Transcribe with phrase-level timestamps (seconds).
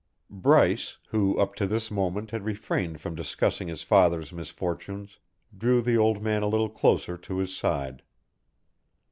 [0.31, 5.19] Bryce, who up to this moment had refrained from discussing his father's misfortunes,
[5.55, 8.01] drew the old man a little closer to his side.